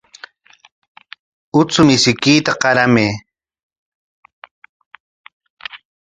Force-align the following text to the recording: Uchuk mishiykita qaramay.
Uchuk 1.59 1.85
mishiykita 1.87 2.51
qaramay. 2.61 3.11